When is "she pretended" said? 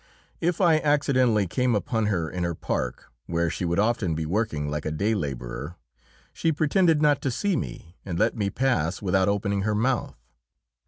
6.33-7.03